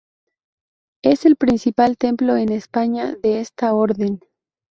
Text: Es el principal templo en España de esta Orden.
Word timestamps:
Es 1.03 1.25
el 1.27 1.35
principal 1.35 1.95
templo 1.95 2.35
en 2.35 2.49
España 2.51 3.15
de 3.21 3.39
esta 3.39 3.75
Orden. 3.75 4.19